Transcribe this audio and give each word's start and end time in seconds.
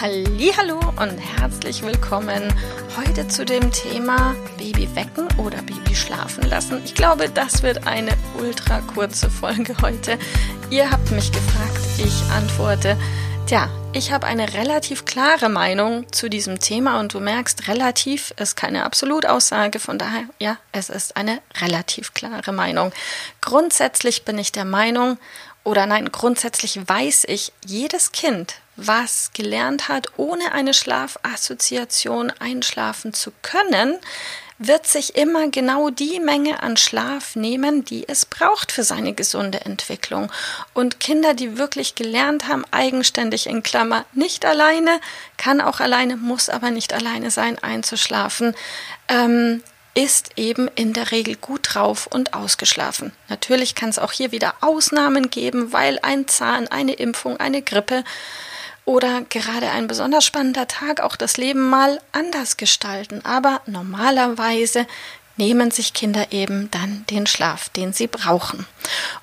Hallo 0.00 0.78
und 1.00 1.18
herzlich 1.18 1.82
willkommen 1.82 2.54
heute 2.96 3.26
zu 3.26 3.44
dem 3.44 3.72
Thema 3.72 4.36
Baby 4.56 4.88
wecken 4.94 5.26
oder 5.38 5.60
Baby 5.62 5.96
schlafen 5.96 6.44
lassen. 6.48 6.80
Ich 6.84 6.94
glaube, 6.94 7.28
das 7.28 7.64
wird 7.64 7.84
eine 7.88 8.12
ultra 8.38 8.80
kurze 8.80 9.28
Folge 9.28 9.74
heute. 9.82 10.16
Ihr 10.70 10.88
habt 10.88 11.10
mich 11.10 11.32
gefragt, 11.32 11.80
ich 11.98 12.22
antworte. 12.30 12.96
Tja, 13.48 13.68
ich 13.92 14.12
habe 14.12 14.26
eine 14.26 14.54
relativ 14.54 15.04
klare 15.04 15.48
Meinung 15.48 16.06
zu 16.12 16.28
diesem 16.28 16.60
Thema 16.60 17.00
und 17.00 17.14
du 17.14 17.18
merkst, 17.18 17.66
relativ 17.66 18.32
ist 18.36 18.54
keine 18.54 18.84
Absolutaussage, 18.84 19.80
von 19.80 19.98
daher, 19.98 20.24
ja, 20.38 20.58
es 20.70 20.90
ist 20.90 21.16
eine 21.16 21.40
relativ 21.60 22.14
klare 22.14 22.52
Meinung. 22.52 22.92
Grundsätzlich 23.40 24.24
bin 24.24 24.38
ich 24.38 24.52
der 24.52 24.66
Meinung, 24.66 25.18
oder 25.68 25.84
nein, 25.84 26.10
grundsätzlich 26.10 26.80
weiß 26.88 27.24
ich, 27.28 27.52
jedes 27.64 28.12
Kind, 28.12 28.54
was 28.76 29.32
gelernt 29.34 29.88
hat, 29.88 30.06
ohne 30.16 30.52
eine 30.52 30.72
Schlafassoziation 30.72 32.32
einschlafen 32.38 33.12
zu 33.12 33.32
können, 33.42 33.98
wird 34.58 34.86
sich 34.86 35.14
immer 35.14 35.50
genau 35.50 35.90
die 35.90 36.20
Menge 36.20 36.62
an 36.62 36.78
Schlaf 36.78 37.36
nehmen, 37.36 37.84
die 37.84 38.08
es 38.08 38.24
braucht 38.24 38.72
für 38.72 38.82
seine 38.82 39.12
gesunde 39.12 39.60
Entwicklung. 39.60 40.32
Und 40.72 41.00
Kinder, 41.00 41.34
die 41.34 41.58
wirklich 41.58 41.94
gelernt 41.94 42.48
haben, 42.48 42.64
eigenständig 42.70 43.46
in 43.46 43.62
Klammer, 43.62 44.06
nicht 44.14 44.46
alleine, 44.46 45.00
kann 45.36 45.60
auch 45.60 45.80
alleine, 45.80 46.16
muss 46.16 46.48
aber 46.48 46.70
nicht 46.70 46.94
alleine 46.94 47.30
sein, 47.30 47.58
einzuschlafen, 47.58 48.54
ähm, 49.08 49.62
ist 49.98 50.30
eben 50.36 50.68
in 50.76 50.92
der 50.92 51.10
Regel 51.10 51.34
gut 51.34 51.74
drauf 51.74 52.06
und 52.06 52.32
ausgeschlafen. 52.32 53.10
Natürlich 53.28 53.74
kann 53.74 53.88
es 53.88 53.98
auch 53.98 54.12
hier 54.12 54.30
wieder 54.30 54.54
Ausnahmen 54.60 55.28
geben, 55.28 55.72
weil 55.72 55.98
ein 56.02 56.28
Zahn, 56.28 56.68
eine 56.68 56.92
Impfung, 56.92 57.38
eine 57.38 57.62
Grippe 57.62 58.04
oder 58.84 59.22
gerade 59.22 59.70
ein 59.72 59.88
besonders 59.88 60.24
spannender 60.24 60.68
Tag 60.68 61.00
auch 61.00 61.16
das 61.16 61.36
Leben 61.36 61.68
mal 61.68 62.00
anders 62.12 62.56
gestalten. 62.56 63.24
Aber 63.24 63.60
normalerweise 63.66 64.86
nehmen 65.36 65.72
sich 65.72 65.94
Kinder 65.94 66.30
eben 66.30 66.70
dann 66.70 67.04
den 67.10 67.26
Schlaf, 67.26 67.68
den 67.68 67.92
sie 67.92 68.06
brauchen. 68.06 68.66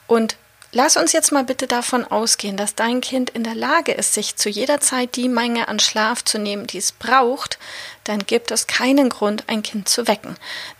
Und 0.07 0.35
Lass 0.77 0.97
uns 0.97 1.13
jetzt 1.13 1.31
mal 1.31 1.45
bitte 1.45 1.67
davon 1.67 2.03
ausgehen, 2.03 2.57
dass 2.57 2.75
dein 2.75 2.99
Kind 2.99 3.29
in 3.29 3.45
der 3.45 3.55
Lage 3.55 3.93
ist, 3.93 4.13
sich 4.13 4.35
zu 4.35 4.49
jeder 4.49 4.81
Zeit 4.81 5.15
die 5.15 5.29
Menge 5.29 5.69
an 5.69 5.79
Schlaf 5.79 6.21
zu 6.21 6.37
nehmen, 6.37 6.67
die 6.67 6.79
es 6.79 6.91
braucht, 6.91 7.57
dann 8.03 8.25
gibt 8.25 8.51
es 8.51 8.67
keinen 8.67 9.07
Grund, 9.07 9.45
ein 9.47 9.63
Kind 9.63 9.87
zu 9.87 10.05
wecken. 10.05 10.35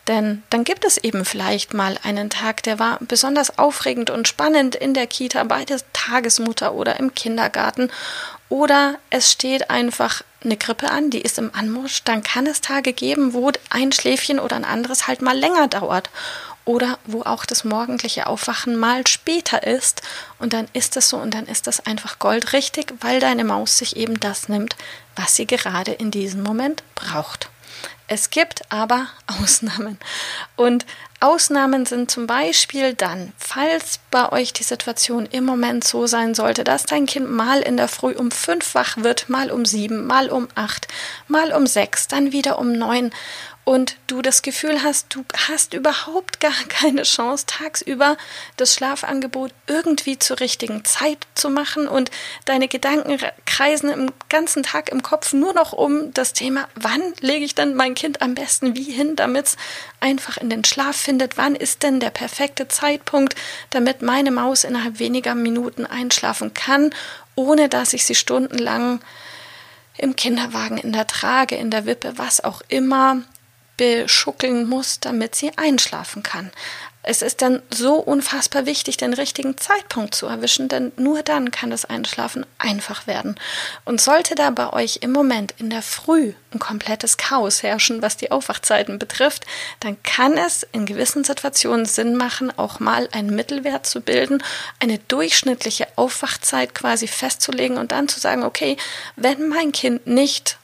Denn 0.10 0.44
dann 0.50 0.66
gibt 0.66 0.84
es 0.84 0.98
eben 0.98 1.24
vielleicht 1.24 1.74
mal 1.74 1.98
einen 2.04 2.30
Tag, 2.30 2.62
der 2.64 2.78
war 2.78 3.00
besonders 3.00 3.58
aufregend 3.58 4.10
und 4.10 4.28
spannend 4.28 4.76
in 4.76 4.94
der 4.94 5.08
Kita, 5.08 5.46
bei 5.46 5.64
der 5.64 5.80
Tagesmutter 5.94 6.74
oder 6.74 7.00
im 7.00 7.16
Kindergarten. 7.16 7.90
Oder 8.50 8.96
es 9.12 9.32
steht 9.32 9.70
einfach 9.70 10.24
eine 10.44 10.58
Grippe 10.58 10.92
an, 10.92 11.10
die 11.10 11.22
ist 11.22 11.38
im 11.38 11.56
Anmarsch, 11.56 12.04
dann 12.04 12.22
kann 12.22 12.48
es 12.48 12.60
Tage 12.60 12.92
geben, 12.92 13.32
wo 13.32 13.50
ein 13.70 13.94
Schläfchen 13.94 14.42
oder 14.42 14.58
ein 14.58 14.66
anderes 14.66 15.08
halt 15.08 15.22
mal 15.22 15.38
länger 15.38 15.70
dauert 15.70 16.10
oder 16.66 16.98
wo 17.06 17.22
auch 17.22 17.46
das 17.46 17.64
morgendliche 17.64 18.28
Aufwachen 18.28 18.76
mal 18.76 19.06
später 19.08 19.64
ist 19.64 20.02
und 20.40 20.54
dann 20.54 20.68
ist 20.74 20.98
es 20.98 21.10
so 21.10 21.18
und 21.18 21.34
dann 21.34 21.46
ist 21.46 21.68
das 21.68 21.86
einfach 21.86 22.20
goldrichtig, 22.20 22.94
weil 23.02 23.20
deine 23.20 23.44
Maus 23.44 23.78
sich 23.78 23.96
eben 23.96 24.20
das 24.20 24.50
nimmt, 24.50 24.76
was 25.16 25.36
sie 25.36 25.46
gerade 25.46 25.92
in 25.92 26.12
diesem 26.12 26.44
Moment 26.44 26.84
braucht. 26.96 27.50
Es 28.08 28.30
gibt 28.30 28.72
aber 28.72 29.08
Ausnahmen. 29.42 29.98
Und 30.56 30.86
Ausnahmen 31.20 31.86
sind 31.86 32.12
zum 32.12 32.28
Beispiel 32.28 32.94
dann, 32.94 33.34
falls 33.38 34.00
bei 34.12 34.32
euch 34.32 34.54
die 34.54 34.64
Situation 34.64 35.26
im 35.26 35.46
Moment 35.46 35.84
so 35.84 36.08
sein 36.08 36.36
sollte, 36.36 36.64
dass 36.64 36.84
dein 36.84 37.06
Kind 37.06 37.32
mal 37.32 37.62
in 37.62 37.78
der 37.78 37.88
Früh 37.88 38.12
um 38.12 38.32
fünf 38.32 38.76
wach 38.76 38.98
wird, 38.98 39.30
mal 39.30 39.50
um 39.50 39.66
sieben, 39.66 40.06
mal 40.06 40.30
um 40.30 40.48
acht, 40.56 40.88
mal 41.28 41.52
um 41.54 41.66
sechs, 41.68 42.08
dann 42.08 42.32
wieder 42.32 42.60
um 42.60 42.74
neun 42.74 43.12
und 43.66 43.98
du 44.06 44.22
das 44.22 44.44
Gefühl 44.44 44.84
hast, 44.84 45.14
du 45.14 45.26
hast 45.50 45.74
überhaupt 45.74 46.40
gar 46.40 46.54
keine 46.70 47.02
Chance, 47.02 47.46
tagsüber 47.48 48.16
das 48.56 48.76
Schlafangebot 48.76 49.52
irgendwie 49.68 50.18
zur 50.18 50.40
richtigen 50.40 50.86
Zeit 50.86 51.18
zu 51.34 51.50
machen 51.50 51.88
und 51.88 52.12
deine 52.46 52.68
Gedanken 52.68 53.18
kreisen 53.46 53.90
im 53.90 54.12
ganzen 54.30 54.64
Tag 54.64 54.90
im 54.90 55.02
Kopf 55.02 55.34
nur 55.34 55.54
noch 55.54 55.74
um 55.74 56.14
das 56.14 56.34
Thema, 56.34 56.70
wann 56.76 57.02
lege 57.20 57.44
ich 57.44 57.56
denn 57.66 57.76
mein 57.76 57.96
Kind 57.96 58.22
am 58.22 58.36
besten 58.36 58.76
wie 58.76 58.92
hin, 58.92 59.16
damit 59.16 59.48
es 59.48 59.58
einfach 60.00 60.38
in 60.38 60.50
den 60.50 60.64
Schlaf 60.64 60.96
findet, 60.96 61.38
wann 61.38 61.56
ist 61.56 61.84
denn 61.84 62.00
der 62.00 62.10
perfekte 62.10 62.68
Zeitpunkt, 62.68 63.36
damit 63.72 64.02
meine 64.02 64.32
Maus 64.32 64.64
innerhalb 64.64 65.00
weniger 65.00 65.36
Minuten 65.36 65.86
einschlafen 65.86 66.54
kann, 66.54 66.94
ohne 67.36 67.70
dass 67.70 67.94
ich 67.94 68.06
sie 68.06 68.16
stundenlang 68.16 69.02
im 69.98 70.16
Kinderwagen, 70.16 70.78
in 70.78 70.94
der 70.94 71.08
Trage, 71.08 71.56
in 71.56 71.72
der 71.72 71.86
Wippe, 71.86 72.18
was 72.18 72.44
auch 72.44 72.62
immer 72.68 73.22
beschuckeln 73.78 74.68
muss, 74.68 75.00
damit 75.00 75.36
sie 75.36 75.52
einschlafen 75.58 76.24
kann. 76.24 76.52
Es 77.08 77.22
ist 77.22 77.44
dann 77.44 77.62
so 77.70 77.96
unfassbar 77.96 78.66
wichtig, 78.66 78.98
den 78.98 79.14
richtigen 79.14 79.58
Zeitpunkt 79.60 80.16
zu 80.16 80.26
erwischen, 80.26 80.70
denn 80.70 80.92
nur 80.98 81.22
dann 81.22 81.52
kann 81.52 81.70
das 81.70 81.86
Einschlafen 81.86 82.48
einfach 82.58 83.06
werden. 83.06 83.36
Und 83.86 84.02
sollte 84.02 84.34
da 84.34 84.50
bei 84.50 84.74
euch 84.74 85.00
im 85.02 85.12
Moment 85.12 85.54
in 85.60 85.70
der 85.70 85.84
Früh 85.84 86.34
ein 86.52 86.58
komplettes 86.58 87.18
Chaos 87.18 87.62
herrschen, 87.62 88.02
was 88.02 88.18
die 88.18 88.32
Aufwachzeiten 88.32 88.98
betrifft, 88.98 89.46
dann 89.82 90.02
kann 90.02 90.36
es 90.36 90.64
in 90.72 90.88
gewissen 90.88 91.24
Situationen 91.24 91.86
Sinn 91.86 92.16
machen, 92.16 92.52
auch 92.58 92.80
mal 92.80 93.08
einen 93.12 93.36
Mittelwert 93.36 93.86
zu 93.86 94.02
bilden, 94.02 94.44
eine 94.80 94.98
durchschnittliche 94.98 95.88
Aufwachzeit 95.98 96.74
quasi 96.74 97.08
festzulegen 97.08 97.78
und 97.78 97.92
dann 97.92 98.08
zu 98.08 98.20
sagen, 98.20 98.44
okay, 98.44 98.78
wenn 99.16 99.48
mein 99.48 99.72
Kind 99.72 100.08
nicht 100.08 100.58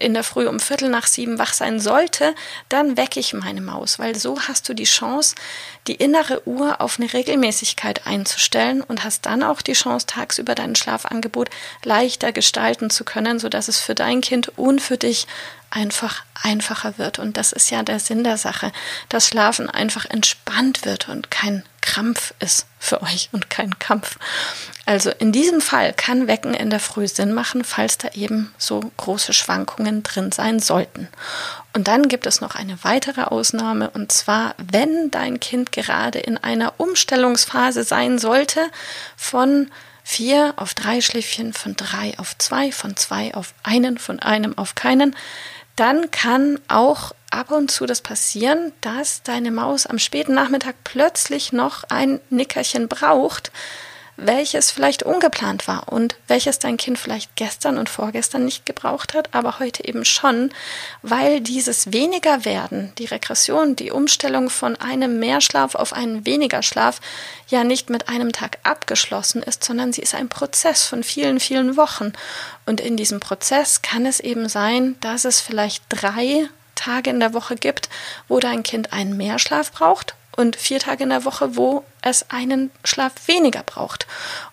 in 0.00 0.14
der 0.14 0.24
Früh 0.24 0.48
um 0.48 0.58
Viertel 0.58 0.88
nach 0.88 1.06
sieben 1.06 1.38
wach 1.38 1.52
sein 1.52 1.78
sollte, 1.78 2.34
dann 2.68 2.96
wecke 2.96 3.20
ich 3.20 3.34
meine 3.34 3.60
Maus, 3.60 3.98
weil 3.98 4.16
so 4.16 4.40
hast 4.40 4.68
du 4.68 4.74
die 4.74 4.84
Chance, 4.84 5.34
die 5.86 5.94
innere 5.94 6.46
Uhr 6.46 6.80
auf 6.80 6.98
eine 6.98 7.12
Regelmäßigkeit 7.12 8.06
einzustellen 8.06 8.82
und 8.82 9.04
hast 9.04 9.26
dann 9.26 9.42
auch 9.42 9.62
die 9.62 9.74
Chance, 9.74 10.06
tagsüber 10.06 10.54
dein 10.54 10.74
Schlafangebot 10.74 11.50
leichter 11.84 12.32
gestalten 12.32 12.90
zu 12.90 13.04
können, 13.04 13.38
sodass 13.38 13.68
es 13.68 13.80
für 13.80 13.94
dein 13.94 14.20
Kind 14.20 14.58
und 14.58 14.80
für 14.80 14.96
dich 14.96 15.26
einfach 15.70 16.24
einfacher 16.42 16.98
wird. 16.98 17.18
Und 17.18 17.36
das 17.36 17.52
ist 17.52 17.70
ja 17.70 17.82
der 17.82 18.00
Sinn 18.00 18.24
der 18.24 18.36
Sache, 18.36 18.72
dass 19.08 19.28
Schlafen 19.28 19.70
einfach 19.70 20.04
entspannt 20.06 20.84
wird 20.84 21.08
und 21.08 21.30
kein 21.30 21.64
Krampf 21.90 22.34
ist 22.38 22.66
für 22.78 23.02
euch 23.02 23.30
und 23.32 23.50
kein 23.50 23.76
Kampf. 23.80 24.16
Also 24.86 25.10
in 25.10 25.32
diesem 25.32 25.60
Fall 25.60 25.92
kann 25.92 26.28
Wecken 26.28 26.54
in 26.54 26.70
der 26.70 26.78
Früh 26.78 27.08
Sinn 27.08 27.32
machen, 27.32 27.64
falls 27.64 27.98
da 27.98 28.10
eben 28.14 28.54
so 28.58 28.92
große 28.96 29.32
Schwankungen 29.32 30.04
drin 30.04 30.30
sein 30.30 30.60
sollten. 30.60 31.08
Und 31.72 31.88
dann 31.88 32.06
gibt 32.06 32.26
es 32.26 32.40
noch 32.40 32.54
eine 32.54 32.78
weitere 32.84 33.22
Ausnahme, 33.22 33.90
und 33.90 34.12
zwar, 34.12 34.54
wenn 34.58 35.10
dein 35.10 35.40
Kind 35.40 35.72
gerade 35.72 36.20
in 36.20 36.38
einer 36.38 36.74
Umstellungsphase 36.76 37.82
sein 37.82 38.20
sollte 38.20 38.60
von 39.16 39.68
vier 40.04 40.54
auf 40.56 40.74
drei 40.74 41.00
Schläfchen, 41.00 41.52
von 41.52 41.74
drei 41.74 42.16
auf 42.18 42.38
zwei, 42.38 42.70
von 42.70 42.96
zwei 42.96 43.34
auf 43.34 43.52
einen, 43.64 43.98
von 43.98 44.20
einem 44.20 44.56
auf 44.56 44.76
keinen, 44.76 45.16
dann 45.74 46.12
kann 46.12 46.60
auch 46.68 47.12
ab 47.30 47.50
und 47.50 47.70
zu 47.70 47.86
das 47.86 48.00
passieren, 48.00 48.72
dass 48.80 49.22
deine 49.22 49.50
Maus 49.50 49.86
am 49.86 49.98
späten 49.98 50.34
Nachmittag 50.34 50.76
plötzlich 50.84 51.52
noch 51.52 51.84
ein 51.88 52.20
Nickerchen 52.30 52.88
braucht, 52.88 53.50
welches 54.26 54.70
vielleicht 54.70 55.02
ungeplant 55.02 55.66
war 55.66 55.90
und 55.90 56.16
welches 56.28 56.58
dein 56.58 56.76
Kind 56.76 56.98
vielleicht 56.98 57.36
gestern 57.36 57.78
und 57.78 57.88
vorgestern 57.88 58.44
nicht 58.44 58.66
gebraucht 58.66 59.14
hat, 59.14 59.34
aber 59.34 59.58
heute 59.58 59.84
eben 59.86 60.04
schon, 60.04 60.50
weil 61.02 61.40
dieses 61.40 61.92
weniger 61.92 62.44
werden, 62.44 62.92
die 62.98 63.06
Regression, 63.06 63.76
die 63.76 63.90
Umstellung 63.90 64.50
von 64.50 64.76
einem 64.76 65.18
Mehrschlaf 65.18 65.74
auf 65.74 65.92
einen 65.92 66.26
weniger 66.26 66.62
Schlaf 66.62 67.00
ja 67.48 67.64
nicht 67.64 67.88
mit 67.88 68.08
einem 68.08 68.32
Tag 68.32 68.58
abgeschlossen 68.62 69.42
ist, 69.42 69.64
sondern 69.64 69.92
sie 69.92 70.02
ist 70.02 70.14
ein 70.14 70.28
Prozess 70.28 70.84
von 70.84 71.02
vielen, 71.02 71.40
vielen 71.40 71.76
Wochen. 71.76 72.12
Und 72.66 72.80
in 72.80 72.96
diesem 72.96 73.20
Prozess 73.20 73.82
kann 73.82 74.04
es 74.04 74.20
eben 74.20 74.48
sein, 74.48 74.96
dass 75.00 75.24
es 75.24 75.40
vielleicht 75.40 75.82
drei 75.88 76.48
Tage 76.80 77.10
in 77.10 77.20
der 77.20 77.34
Woche 77.34 77.56
gibt, 77.56 77.88
wo 78.28 78.40
dein 78.40 78.62
Kind 78.62 78.92
einen 78.92 79.16
Mehrschlaf 79.16 79.72
braucht 79.72 80.14
und 80.36 80.56
vier 80.56 80.80
Tage 80.80 81.04
in 81.04 81.10
der 81.10 81.24
Woche, 81.24 81.56
wo 81.56 81.84
es 82.02 82.30
einen 82.30 82.70
Schlaf 82.84 83.12
weniger 83.26 83.62
braucht. 83.62 84.06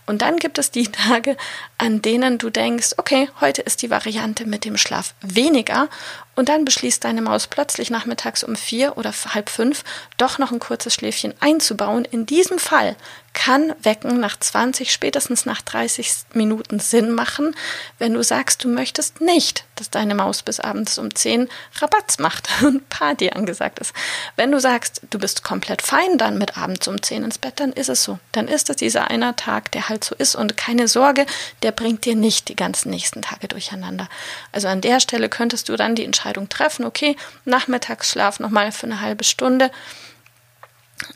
Und 0.05 0.21
dann 0.21 0.37
gibt 0.37 0.57
es 0.57 0.71
die 0.71 0.87
Tage, 0.91 1.37
an 1.77 2.01
denen 2.01 2.37
du 2.37 2.49
denkst, 2.49 2.95
okay, 2.97 3.29
heute 3.41 3.61
ist 3.61 3.81
die 3.81 3.89
Variante 3.89 4.45
mit 4.45 4.65
dem 4.65 4.77
Schlaf 4.77 5.13
weniger 5.21 5.89
und 6.37 6.49
dann 6.49 6.65
beschließt 6.65 7.03
deine 7.03 7.23
Maus 7.23 7.47
plötzlich 7.47 7.89
nachmittags 7.89 8.43
um 8.43 8.55
vier 8.55 8.95
oder 8.95 9.11
halb 9.33 9.49
fünf 9.49 9.83
doch 10.17 10.37
noch 10.37 10.51
ein 10.51 10.59
kurzes 10.59 10.93
Schläfchen 10.93 11.33
einzubauen. 11.39 12.05
In 12.05 12.27
diesem 12.27 12.59
Fall 12.59 12.95
kann 13.33 13.73
Wecken 13.81 14.19
nach 14.19 14.37
20, 14.39 14.91
spätestens 14.91 15.45
nach 15.45 15.61
30 15.61 16.11
Minuten 16.33 16.79
Sinn 16.79 17.11
machen, 17.11 17.55
wenn 17.97 18.13
du 18.13 18.23
sagst, 18.23 18.63
du 18.63 18.67
möchtest 18.67 19.19
nicht, 19.19 19.65
dass 19.75 19.89
deine 19.89 20.13
Maus 20.13 20.43
bis 20.43 20.59
abends 20.59 20.99
um 20.99 21.13
10 21.13 21.49
Rabatz 21.81 22.19
macht 22.19 22.49
und 22.63 22.87
Party 22.89 23.31
angesagt 23.31 23.79
ist. 23.79 23.93
Wenn 24.35 24.51
du 24.51 24.59
sagst, 24.59 25.01
du 25.09 25.17
bist 25.17 25.43
komplett 25.43 25.81
fein 25.81 26.19
dann 26.19 26.37
mit 26.37 26.57
abends 26.57 26.87
um 26.87 27.01
10 27.01 27.23
ins 27.37 27.41
Bett, 27.41 27.59
dann 27.59 27.71
ist 27.71 27.89
es 27.89 28.03
so. 28.03 28.19
Dann 28.31 28.47
ist 28.47 28.69
es 28.69 28.77
dieser 28.77 29.09
einer 29.09 29.35
Tag, 29.35 29.71
der 29.71 29.89
halt 29.89 30.03
so 30.03 30.15
ist 30.15 30.35
und 30.35 30.57
keine 30.57 30.87
Sorge, 30.87 31.25
der 31.61 31.71
bringt 31.71 32.05
dir 32.05 32.15
nicht 32.15 32.49
die 32.49 32.55
ganzen 32.55 32.89
nächsten 32.89 33.21
Tage 33.21 33.47
durcheinander. 33.47 34.09
Also 34.51 34.67
an 34.67 34.81
der 34.81 34.99
Stelle 34.99 35.29
könntest 35.29 35.69
du 35.69 35.75
dann 35.75 35.95
die 35.95 36.05
Entscheidung 36.05 36.49
treffen, 36.49 36.85
okay, 36.85 37.15
Nachmittagsschlaf 37.45 38.39
nochmal 38.39 38.71
für 38.71 38.87
eine 38.87 39.01
halbe 39.01 39.23
Stunde 39.23 39.71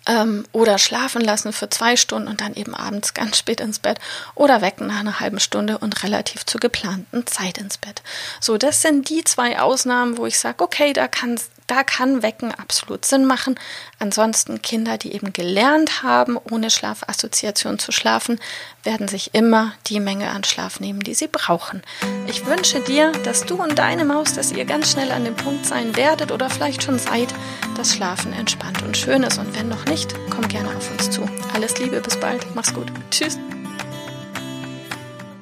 ähm, 0.05 0.45
oder 0.51 0.77
schlafen 0.77 1.21
lassen 1.21 1.53
für 1.53 1.69
zwei 1.69 1.95
Stunden 1.95 2.27
und 2.27 2.41
dann 2.41 2.53
eben 2.53 2.75
abends 2.75 3.15
ganz 3.15 3.37
spät 3.37 3.59
ins 3.59 3.79
Bett 3.79 3.99
oder 4.35 4.61
wecken 4.61 4.87
nach 4.87 4.99
einer 4.99 5.19
halben 5.19 5.39
Stunde 5.39 5.79
und 5.79 6.03
relativ 6.03 6.45
zur 6.45 6.59
geplanten 6.59 7.25
Zeit 7.25 7.57
ins 7.57 7.79
Bett. 7.79 8.03
So, 8.39 8.57
das 8.57 8.83
sind 8.83 9.09
die 9.09 9.23
zwei 9.23 9.59
Ausnahmen, 9.59 10.17
wo 10.17 10.27
ich 10.27 10.37
sage, 10.37 10.63
okay, 10.63 10.93
da 10.93 11.07
kann 11.07 11.39
da 11.67 11.83
kann 11.83 12.21
Wecken 12.23 12.53
absolut 12.53 13.05
Sinn 13.05 13.25
machen. 13.25 13.55
Ansonsten 13.99 14.61
Kinder, 14.61 14.97
die 14.97 15.13
eben 15.13 15.33
gelernt 15.33 16.03
haben, 16.03 16.37
ohne 16.51 16.69
Schlafassoziation 16.69 17.79
zu 17.79 17.91
schlafen, 17.91 18.39
werden 18.83 19.07
sich 19.07 19.33
immer 19.33 19.73
die 19.87 19.99
Menge 19.99 20.29
an 20.29 20.43
Schlaf 20.43 20.79
nehmen, 20.79 21.01
die 21.01 21.13
sie 21.13 21.27
brauchen. 21.27 21.81
Ich 22.27 22.45
wünsche 22.45 22.81
dir, 22.81 23.11
dass 23.23 23.45
du 23.45 23.61
und 23.61 23.79
deine 23.79 24.05
Maus, 24.05 24.33
dass 24.33 24.51
ihr 24.51 24.65
ganz 24.65 24.91
schnell 24.91 25.11
an 25.11 25.23
dem 25.23 25.35
Punkt 25.35 25.65
sein 25.65 25.95
werdet 25.95 26.31
oder 26.31 26.49
vielleicht 26.49 26.83
schon 26.83 26.99
seid, 26.99 27.33
dass 27.77 27.95
Schlafen 27.95 28.33
entspannt 28.33 28.81
und 28.81 28.97
schön 28.97 29.23
ist. 29.23 29.37
Und 29.37 29.55
wenn 29.57 29.69
noch 29.69 29.85
nicht, 29.85 30.13
komm 30.29 30.47
gerne 30.47 30.75
auf 30.75 30.91
uns 30.91 31.09
zu. 31.09 31.27
Alles 31.53 31.77
Liebe, 31.79 32.01
bis 32.01 32.17
bald. 32.17 32.45
Mach's 32.55 32.73
gut. 32.73 32.91
Tschüss. 33.11 33.37